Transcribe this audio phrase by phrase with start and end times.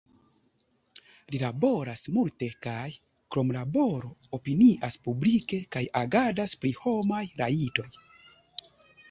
[1.33, 2.85] Li laboras multe kaj,
[3.35, 7.89] krom laboro, opinias publike kaj agadas pri homaj rajtoj.